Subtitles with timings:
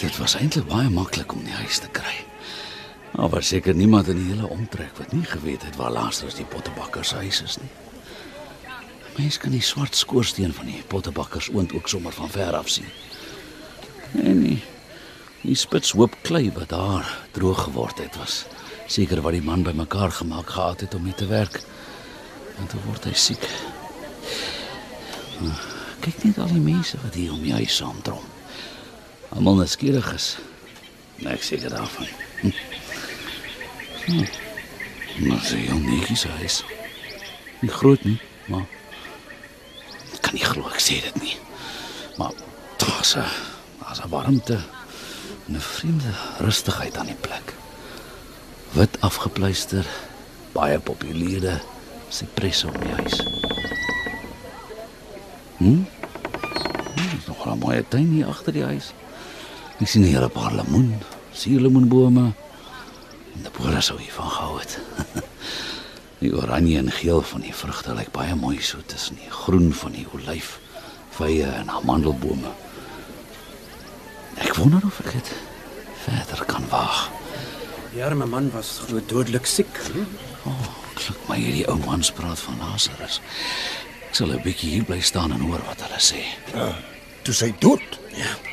[0.00, 2.14] Dit was eintlik baie maklik om die huis te kry.
[3.10, 6.48] Maar was seker niemand in die hele omtrek wat nie geweet het waar Lazarus die
[6.48, 7.70] pottebakker se huis is nie.
[9.16, 12.88] Mens kan die swart skoorsteen van die pottebakkers oond ook sommer van ver af sien.
[14.22, 14.62] En die,
[15.42, 18.44] die spits hoop klei wat daar droog geword het was
[18.90, 21.62] seker wat die man bymekaar gemaak gehad het om mee te werk.
[22.58, 23.46] En toe word hy siek.
[26.00, 28.29] Kyk net al die mense wat hier om die huis saamdrom.
[29.30, 30.38] Almal nuuskierig is.
[31.22, 32.06] Nee, ek seker daarvan.
[32.40, 32.50] Hm.
[34.04, 34.24] Hm.
[35.28, 36.62] Maar sy jong netjies huis.
[37.60, 38.16] Nie groot nie,
[38.48, 38.64] maar
[40.14, 41.36] ek kan nie glo ek sê dit nie.
[42.18, 42.32] Maar
[42.82, 43.26] daar's 'n
[43.82, 44.58] daar's 'n warmte
[45.46, 47.54] en 'n vreemde rustigheid aan die plek.
[48.72, 49.86] Wit afgepluister,
[50.52, 51.60] baie populiere
[52.08, 53.16] sipresse om die huis.
[55.56, 55.82] Hm?
[56.96, 58.92] Hm, is nog 'n mooi tuin hier agter die huis.
[59.80, 60.92] Ek sien hier 'n paar lemoen,
[61.32, 62.32] suurlemoenbome.
[63.34, 64.78] En die boere sou hiervan gehou het.
[66.24, 69.92] die oranje en geel van die vrugte lyk baie mooi so tussen die groen van
[69.92, 70.58] die olyf,
[71.16, 72.52] vye en amandelbome.
[74.36, 75.32] Ek wonder of ek dit
[76.04, 77.08] verder kan waag.
[77.94, 79.80] Die arme man was glo dodelik siek.
[80.44, 83.22] O, oh, klink my hierdie ou mans praat van Lazarus.
[84.10, 86.20] Ek sal 'n bietjie hier bly staan en hoor wat hulle sê.
[87.24, 88.00] Toe sy dood.
[88.12, 88.49] Ja.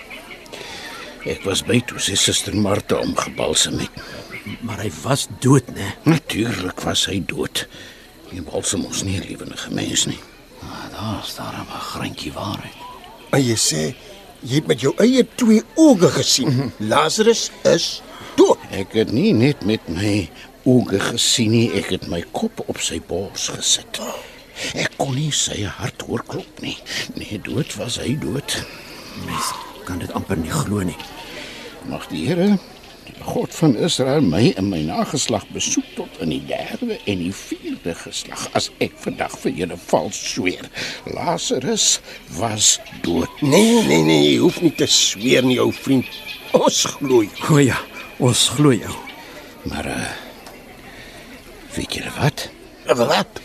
[1.25, 3.91] Ek was by toe sy suster Martha omgebalsem het.
[4.61, 5.95] Maar hy was dood, né?
[6.03, 7.65] Natuurlik was hy dood.
[8.31, 10.19] Die balsem ons nie 'n lewendige mens nie.
[10.63, 12.75] Ah, daar's daar 'n greintjie waarheid.
[13.31, 13.95] En jy sê
[14.41, 16.71] jy het met jou eie twee oë gesien.
[16.79, 18.01] Lazarus is
[18.35, 18.57] dood.
[18.71, 20.29] Ek het nie net met my
[20.65, 23.99] oë gesien nie, ek het my kop op sy bors gesit.
[24.73, 26.77] Ek kon nie sy hart hoor klop nie.
[27.15, 28.65] Nee, dood was hy dood.
[29.25, 29.53] Mens
[29.85, 30.97] kan dit amper nie glo nie.
[31.87, 32.57] Mag die Here,
[33.07, 37.31] die God van Israel, my en my nageslag besoek tot in die derde en die
[37.31, 40.67] vierde geslag as ek vandag vir julle vals sweer.
[41.15, 42.01] Lazarus
[42.35, 43.31] was dood.
[43.39, 46.11] Nee, nee, nee, jy hoef nie te sweer nie, ou vriend.
[46.57, 47.51] Ons glo jou.
[47.55, 47.79] O ja,
[48.19, 48.95] ons glo jou.
[49.71, 50.07] Maar uh
[51.77, 52.47] weet julle wat?
[52.97, 53.39] Wat?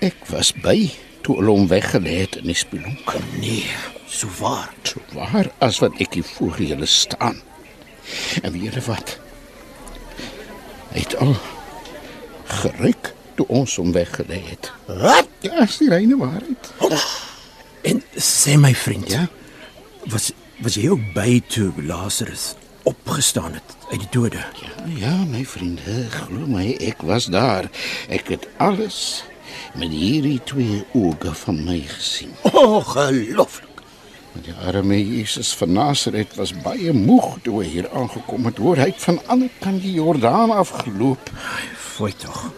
[0.00, 0.88] Ek was by
[1.26, 3.12] toe hulle hom weggelê het in die spilonk.
[3.36, 3.66] Nee,
[4.08, 4.72] so waar.
[4.82, 7.40] So waar as wat ek hier voor julle staan.
[8.42, 9.18] En weet julle wat?
[10.92, 11.34] Hy het al
[12.48, 14.70] geruik toe ons hom weggelê het.
[14.88, 15.28] Wat?
[15.44, 16.72] Ja, is die reine waarheid.
[17.86, 19.28] En sê my vriend, Ja?
[20.08, 22.54] was was jy ook by toe Lazarus
[22.88, 24.40] opgestaan het uit die dode?
[24.58, 27.68] Ja, ja, my vriende, glo my, ek was daar.
[28.10, 29.22] Ek het alles
[29.78, 32.34] met hierdie twee oë van my gesien.
[32.50, 33.77] Ongelooflik.
[34.44, 38.60] Die arme Jesus van Nasaret was baie moeg toe hy hier aangekom het.
[38.62, 41.30] Hoor, hy het van ander kant die Jordaan afgeloop.
[41.74, 42.48] Fooi tog.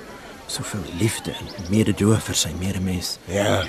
[0.50, 3.16] Soveel liefde en mededoe vir sy medemens.
[3.30, 3.62] Ja.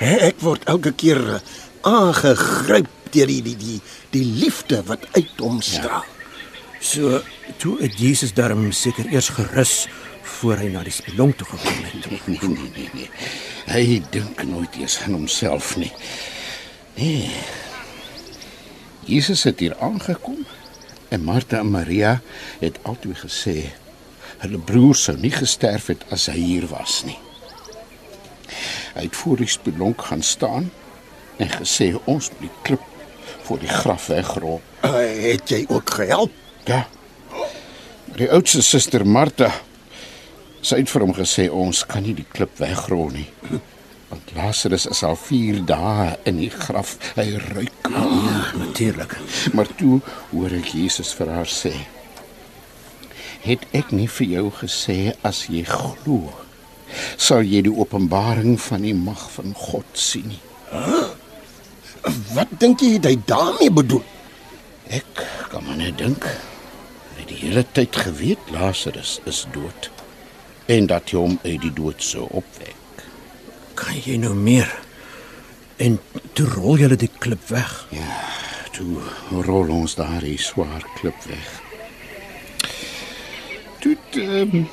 [0.00, 1.40] He, ek word elke keer eh,
[1.86, 3.80] aangegryp deur die die die
[4.12, 6.04] die liefde wat uit hom straal.
[6.80, 7.20] So
[7.62, 9.74] toe het Jesus darm seker eers gerus
[10.36, 12.08] voor hy na die spelonk toe gekom het.
[12.10, 13.10] Nee, nee, nee, nee, nee.
[13.66, 15.92] Hy dink nooit eens aan homself nie.
[16.96, 17.30] Nee.
[19.04, 20.46] Jesus het hier aangekom
[21.08, 22.20] en Martha en Maria
[22.58, 23.56] het altyd gesê
[24.40, 27.18] hulle broer sou nie gesterf het as hy hier was nie.
[28.96, 30.70] Hy het voor die spelonk gaan staan
[31.36, 32.88] en gesê ons moet die klip
[33.46, 34.60] voor die graf wegrol.
[34.82, 34.96] Uh,
[35.28, 36.32] het jy ook gehelp?
[36.64, 36.86] Ja.
[38.16, 39.52] Die oudste suster Martha
[40.64, 43.28] sy het vir hom gesê ons kan nie die klip wegrol nie.
[44.08, 46.94] Want Lazarus is al 4 dae in die graf.
[47.16, 47.90] Hy ruik.
[47.90, 48.04] Ja,
[48.58, 49.16] natuurlik.
[49.52, 50.00] Maar toe
[50.30, 51.74] hoor ek Jesus vir haar sê:
[53.42, 56.34] "Het ek nie vir jou gesê as jy glo,
[57.16, 60.42] sal jy die openbaring van die mag van God sien nie?"
[62.34, 64.04] Wat dink jy hy daarmee bedoel?
[64.86, 66.22] Ek kan maar net dink.
[66.22, 69.90] Hy het die hele tyd geweet Lazarus is dood
[70.66, 72.85] en dat hy hom uit die dood sou opwek.
[73.76, 74.70] Kan jy nou meer?
[75.76, 76.00] En
[76.32, 77.72] toe rol julle die klip weg.
[77.92, 78.08] Ja,
[78.76, 79.00] Toe
[79.46, 81.52] rol ons daardie swaar klip weg.
[83.80, 84.66] Toe ehm um,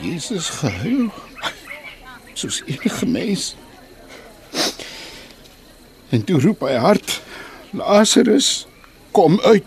[0.00, 1.08] Jesus gehuil.
[2.36, 3.54] Soos enige mens.
[6.12, 7.16] En toe roep hy hard:
[7.72, 8.66] Lazarus,
[9.16, 9.64] kom uit.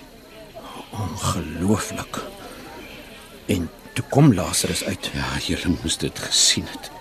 [0.94, 2.21] Ongelooflik.
[3.50, 5.09] En toe kom Lazarus uit.
[5.18, 6.94] Ja, julle moes dit gesien het.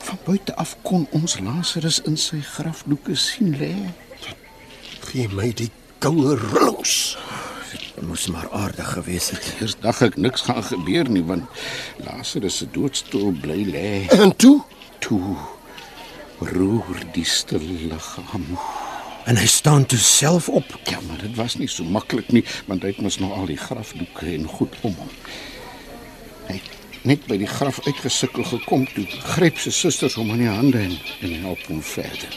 [0.00, 3.74] Van buite af kon ons Lazarus in sy grafdoeke sien lê.
[5.10, 7.16] Gee my die koue rillings.
[7.70, 9.46] Dit moes maar aardig gewees het.
[9.60, 11.62] Eers dacht ek niks gaan gebeur nie want
[12.06, 13.88] Lazarus se doodstoel bly lê.
[14.16, 14.58] En toe,
[15.00, 15.36] Toe
[16.38, 18.44] roer die stil liggaam.
[19.28, 20.68] En hy staan toe self op.
[20.84, 23.60] Ja, maar dit was nie so maklik nie want hy het mos nog al die
[23.60, 25.14] grafdoeke en goed om hom.
[26.50, 26.58] Hy
[27.08, 30.96] net by die graf uitgesukkel gekom toe gryp sy susters hom aan die hande en
[31.24, 32.34] en help hom verder.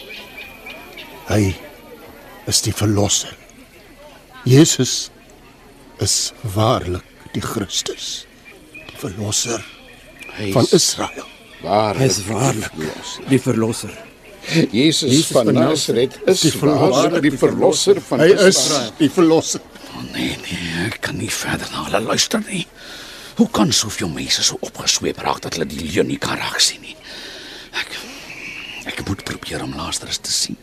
[1.29, 1.53] hy
[2.47, 3.31] is die verlosser.
[4.43, 5.09] Jesus
[6.03, 8.25] is waarlik die Christus,
[8.73, 9.63] die verlosser
[10.33, 11.27] Hy van Israel.
[11.61, 12.73] waar is waarlik
[13.29, 13.93] die verlosser.
[14.71, 17.21] Jesus, Jesus van van Nazareth is Die verlosser.
[17.21, 18.91] die verlosser van Hy is Israel.
[18.99, 19.61] die verlosser.
[19.95, 22.65] Oh, nee nee, ek kan nie verder na hulle luister nie.
[23.35, 26.81] Hoe kan soveel mense so opgesweep raak dat hulle die leuen nie kan raak sien
[26.85, 26.95] nie?
[27.73, 27.97] Ek
[28.91, 30.59] ek moet probeer om Lazarus te sien.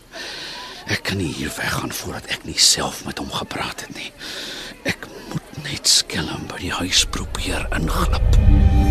[0.87, 4.13] Ek kan nie hier weggaan voordat ek nie self met hom gepraat het nie.
[4.87, 8.90] Ek moet net skelm by die huis probeer inglip.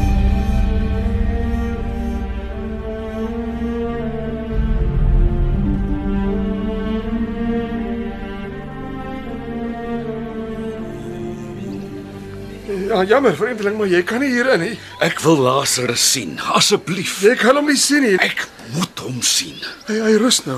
[13.00, 14.74] Ja, jammer vreemdeling, maar jy kan nie hier in nie.
[15.00, 17.22] Ek wil Lazarus sien, asseblief.
[17.24, 18.18] Jy kan hom nie sien nie.
[18.20, 18.42] Ek
[18.74, 19.56] moet hom sien.
[19.88, 20.58] Hy hy rus nou.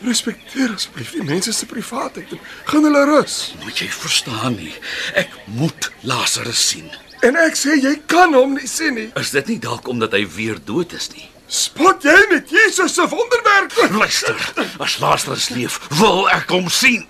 [0.00, 2.32] Respekteer asseblief die mense se privaatheid.
[2.70, 3.36] Gaan hulle rus.
[3.66, 4.72] Moet jy verstaan nie.
[5.20, 6.88] Ek moet Lazarus sien.
[7.20, 9.10] En ek sê jy kan hom nie sien nie.
[9.20, 11.28] Is dit nie dalk omdat hy weer dood is nie?
[11.52, 13.90] Spot jy met Jesus se wonderwerke?
[13.92, 14.40] Luister,
[14.80, 17.04] as Lazarus leef, wil ek hom sien.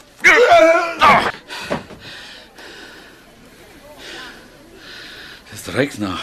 [0.99, 1.31] Ah.
[5.63, 6.17] Dit reuk na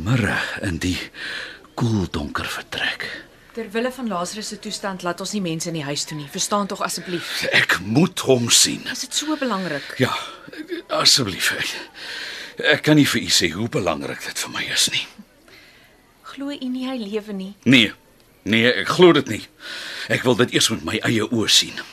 [0.00, 0.96] mirre in die
[1.76, 3.04] koel donker vertrek.
[3.52, 6.28] Ter wille van Lazarus se toestand laat ons nie mense in die huis toe nie.
[6.32, 7.42] Verstaan tog asseblief.
[7.52, 8.86] Ek moet hom sien.
[8.88, 9.84] Is dit so belangrik?
[10.00, 10.14] Ja,
[10.96, 11.50] asseblief.
[11.58, 11.74] Ek,
[12.70, 15.02] ek kan nie vir u sê hoe belangrik dit vir my is nie.
[16.30, 17.50] Glo u nie hy lewe nie?
[17.68, 17.90] Nee.
[18.48, 19.42] Nee, ek glo dit nie.
[20.08, 21.84] Ek wil dit eers met my eie oë sien.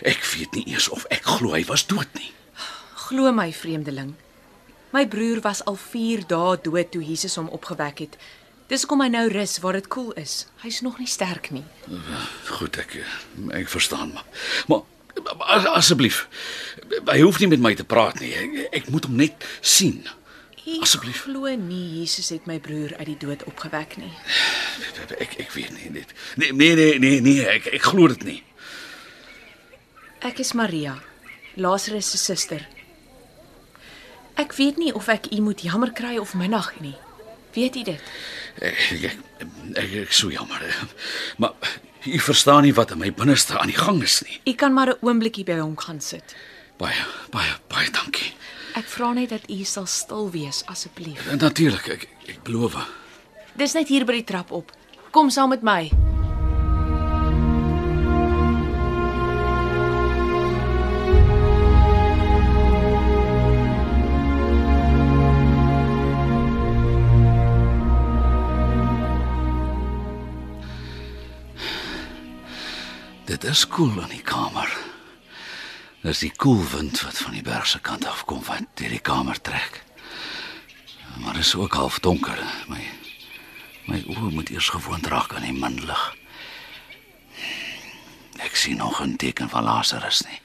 [0.00, 2.32] Ek weet nie eers of ek glo hy was dood nie.
[3.04, 4.16] Glo my, vreemdeling.
[4.92, 8.16] My broer was al 4 dae dood toe Jesus hom opgewek het.
[8.68, 10.46] Dis hoekom hy nou rus waar dit koel is.
[10.62, 11.64] Hy's nog nie sterk nie.
[12.58, 12.98] Goed, ek
[13.56, 14.24] ek verstaan maar.
[14.68, 14.84] Maar
[15.56, 16.26] as- asseblief,
[17.06, 18.32] hy hoef nie met my te praat nie.
[18.34, 20.04] Ek, ek moet hom net sien.
[20.68, 21.22] Ek Asseblief.
[21.24, 24.12] glo nie Jesus het my broer uit die dood opgewek nie.
[25.18, 26.12] Ek ek weet nie dit.
[26.36, 28.42] Nee nee nee nee nee, ek ek glo dit nie.
[30.20, 30.98] Ek is Maria,
[31.56, 32.66] Lazarus se suster.
[34.38, 36.94] Ek weet nie of ek u moet jammer kry of minag nie.
[37.56, 38.02] Weet u dit?
[38.62, 39.16] Ek ek,
[39.74, 40.62] ek, ek so jammer.
[41.42, 41.54] Maar
[42.06, 44.38] u verstaan nie wat in my binneste aan die gang is nie.
[44.46, 46.36] U kan maar 'n oombliekie by hom gaan sit.
[46.78, 48.32] Baie baie baie dankie.
[48.74, 51.26] Ek vra net dat u sal stil wees asseblief.
[51.34, 52.76] Natuurlik, ek ek beloof.
[53.56, 54.72] Dis net hier by die trap op.
[55.10, 55.90] Kom saam met my.
[73.28, 74.70] Dit is koel in die kamer.
[76.00, 79.02] Dis die koel wind wat van die berg se kant af kom wat deur die
[79.04, 79.82] kamer trek.
[81.20, 82.40] Maar dit is ook half donker.
[82.72, 82.80] My
[83.88, 86.00] my oë moet eers gewoond raak aan die minlig.
[88.40, 90.40] Ek sien nog 'n teken van Lazarus nie.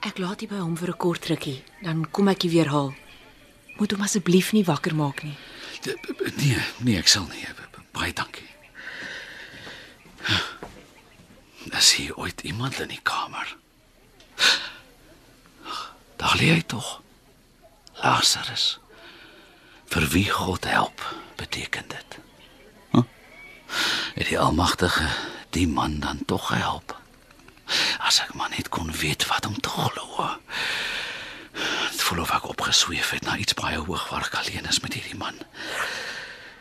[0.00, 2.94] Ek laat u by hom vir 'n kort rukkie, dan kom ek u weer haal.
[3.78, 5.36] Moet hom asseblief nie wakker maak nie.
[6.36, 7.46] Nee, nee, ek sal nie.
[7.92, 8.48] Baie dankie.
[11.90, 13.56] Is hier ooit iemand in die kamer?
[16.16, 17.00] Daar lê hy tog.
[17.98, 18.78] Lazarus.
[19.90, 21.02] Vir wie God help,
[21.34, 22.18] beteken dit.
[22.92, 23.02] Huh?
[24.14, 25.08] Het die Almagtige
[25.50, 26.94] die man dan tog gehelp?
[27.98, 30.30] As ek maar net kon weet wat om te glo.
[31.90, 34.94] Dit voel of ek opgesweef het na iets baie hoog waar ek alleen is met
[34.94, 35.42] hierdie man.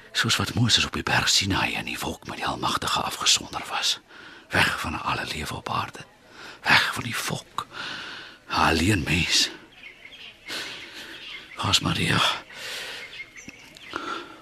[0.10, 4.00] Soos wat Moses op die berg Sinai in die wolk met die Almagtige afgesonder was,
[4.50, 6.06] weg van alle lewe op aarde.
[6.62, 7.68] Weg van die volk.
[8.48, 9.50] Alleen mens.
[11.56, 12.22] Waar's Maria?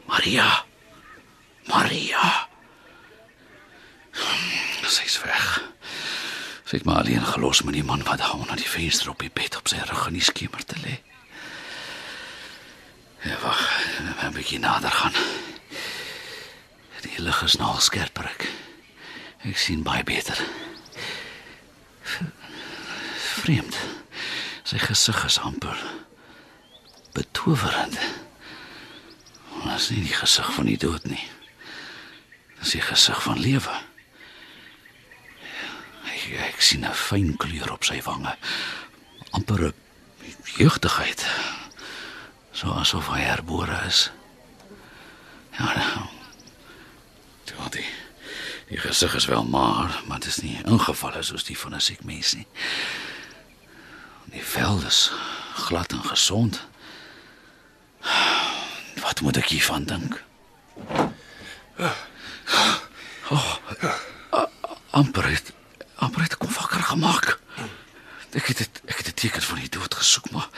[0.05, 0.65] Maria.
[1.65, 2.47] Maria.
[4.87, 5.63] Sy's weg.
[6.63, 9.31] Sy het maar alleen gelos met die man wat daar onder die venster op die
[9.33, 10.95] bed op sy rug in die skemer te lê.
[13.23, 13.61] Ja, wag,
[14.23, 15.13] 'n bietjie nader gaan.
[17.01, 18.46] Die lig is nou al skerper ek.
[19.46, 20.39] Ek sien baie beter.
[23.38, 23.77] Vreemd.
[24.63, 25.77] Sy gesig is amper
[27.17, 27.98] betowerend.
[29.63, 31.24] Dit is nie die gesig van die dood nie.
[32.58, 33.74] Dit is die gesig van lewe.
[36.12, 38.36] Ek, ek sien 'n fyn kleur op sy wange.
[39.32, 39.74] amper 'n
[40.58, 41.25] jeugdigheid.
[42.51, 44.12] So asof hy herbore is.
[45.58, 46.16] Ja, nou.
[48.67, 52.03] Die gesig is wel maar, maar dit is nie ingevalle soos die van 'n siek
[52.03, 52.47] mens nie.
[54.25, 55.12] Die vel is
[55.55, 56.67] glad en gesond.
[59.01, 60.24] Wat moet ek hiervan dink?
[63.29, 63.55] Oh,
[64.89, 65.51] amper het
[65.95, 67.39] amper het ek hom wakker gemaak.
[68.31, 70.50] Ek het dit ek het 'n teken van die dood gesoek, maar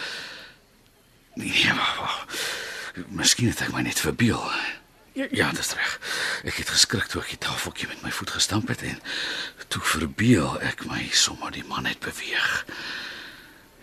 [1.34, 2.26] nee, maar, maar
[3.08, 4.52] miskien het ek my net verbeel.
[5.14, 6.00] Ja dis reg.
[6.44, 9.00] Ek het geskrik toe ek die tafeltjie met my voet gestamp het en
[9.68, 12.66] toe verbeel ek my sommer die man het beweeg.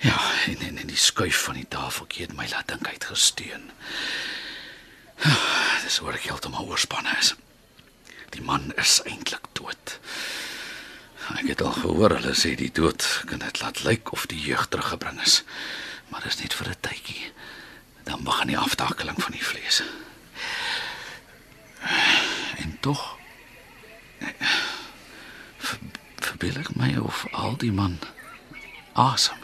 [0.04, 3.10] Ja, en en, en die skuif van die tafeltjie het my laat dink hy het
[3.10, 3.68] gesteun.
[5.24, 5.36] Ja,
[5.84, 7.34] dis hoor ek heeltemal oorspanne is.
[8.32, 9.98] Die man is eintlik dood.
[11.36, 14.68] Ek het al gehoor hulle sê die dood kan dit laat lyk of die jeug
[14.72, 15.42] teruggebring is.
[16.08, 17.32] Maar dis net vir 'n tydjie.
[18.04, 19.82] Dan begin die aftakeling van die vlees.
[22.86, 23.16] Tog
[25.58, 25.78] ver,
[26.22, 27.96] verbeel ek my of al die man
[28.94, 29.40] asem.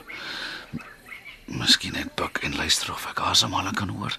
[1.51, 4.15] Miskien net buk en luister of ek asemhaling kan hoor.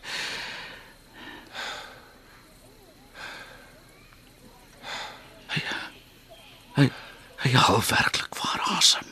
[5.56, 5.64] Hy
[6.82, 6.90] hy,
[7.48, 9.08] hy haal werklik waar asem.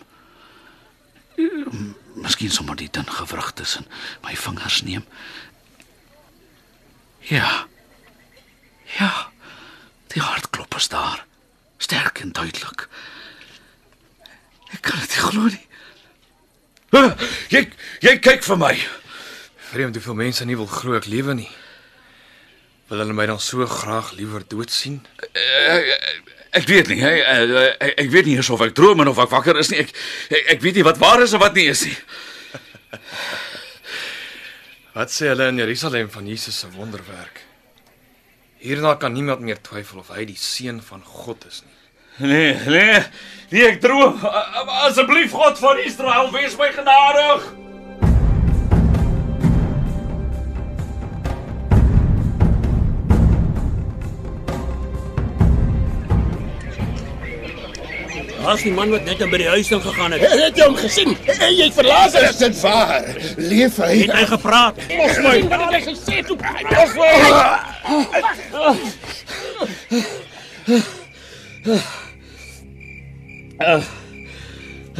[2.20, 3.88] Miskien sommer die dun gewrig tussen
[4.28, 5.08] my vingers neem.
[7.32, 7.62] Ja.
[9.00, 9.31] Ja.
[10.14, 11.26] Die hartklop is daar.
[11.82, 12.88] Sterk en duidelik.
[14.76, 15.66] Ek kan dit glo nie.
[16.92, 17.14] Ah,
[17.52, 17.66] Jy
[18.04, 18.74] jy kyk vir my.
[19.72, 21.50] Vreemd hoeveel mense nie wil glo ek lewe nie.
[22.92, 24.98] Wil hulle my dan so graag liewer dood sien?
[26.52, 27.12] Ek weet nie, hè.
[27.80, 29.80] Ek, ek weet nie eens of ek droom en of ek wakker is nie.
[29.86, 29.94] Ek,
[30.36, 31.96] ek ek weet nie wat waar is en wat nie is nie.
[34.92, 37.40] Wat sê hulle in Jerusalem van Jesus se wonderwerk?
[38.62, 41.78] Hierna kan niemand meer twyfel of hy die seun van God is nie.
[42.30, 43.00] Nee, nee.
[43.50, 44.20] Nee, ek droom.
[44.86, 47.48] Asseblief God van Israel, wees my genadig.
[58.52, 60.22] Daar's die man wat net by die huis in gegaan het.
[60.28, 61.14] Het jy hom gesien?
[61.24, 62.14] Het jy verlaat?
[62.20, 63.06] Is dit waar?
[63.40, 63.94] Leef hy?
[64.02, 64.76] Het hy gepraat?
[64.90, 65.38] Los my.
[65.48, 66.36] Wat het hy gesê toe?
[66.68, 67.12] Los my.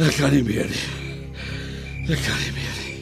[0.00, 0.88] Ek kan nie meer nie.
[2.08, 2.96] Ek kan nie meer nie.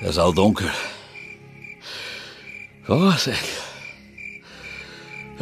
[0.00, 0.72] Dit is al donker.
[2.88, 3.46] Waar was ek?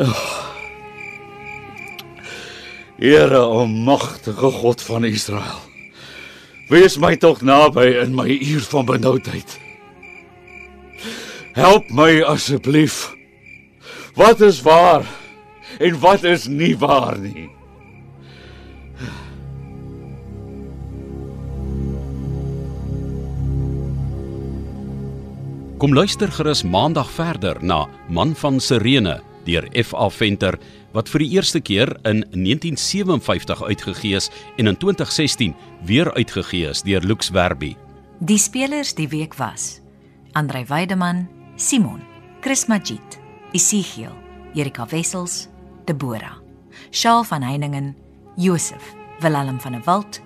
[0.03, 0.50] Oh.
[3.01, 5.61] Here almagtige God van Israel.
[6.69, 9.55] Wees my tog naby in my uur van benoudheid.
[11.57, 13.09] Help my asseblief.
[14.15, 15.09] Wat is waar
[15.79, 17.49] en wat is nie waar nie?
[25.81, 30.11] Kom luister gerus maandag verder na Man van Sirene deur F.A.
[30.11, 30.59] Venter
[30.93, 35.55] wat vir die eerste keer in 1957 uitgegee is en in 2016
[35.87, 37.77] weer uitgegee is deur Lux Werby.
[38.21, 39.81] Die spelers die week was:
[40.33, 42.03] Andrei Weideman, Simon,
[42.41, 43.19] Chris Magid,
[43.53, 44.13] Isigiel,
[44.55, 45.49] Erika Wessels,
[45.85, 46.37] Debora,
[46.91, 47.97] Shaal van Heiningen,
[48.37, 50.21] Josef, Willem van der Walt,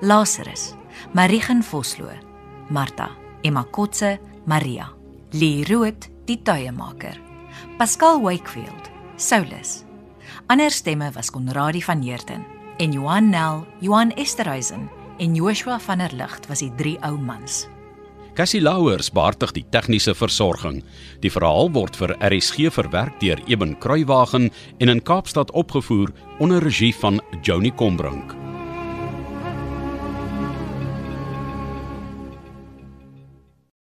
[0.00, 0.74] Lazarus,
[1.12, 2.10] Marigen Vosloo,
[2.68, 3.10] Martha,
[3.42, 4.90] Emma Kotse, Maria,
[5.32, 7.16] Lee Rood, die tuiemaker,
[7.78, 9.89] Pascal Wakefield, Saulus.
[10.46, 12.46] Ander stemme was Konradi van Heerden
[12.80, 17.66] en Johan Nel, Johan Esterhuizen en Joshua van der Ligt was die drie ou mans.
[18.34, 20.80] Cassie Louwers beheerdig die tegniese versorging.
[21.20, 26.94] Die verhaal word vir RSG verwerk deur Eben Kruiwagen en in Kaapstad opgevoer onder regie
[26.94, 28.39] van Joni Combrink.